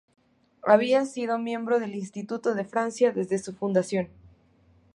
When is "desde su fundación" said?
3.11-4.09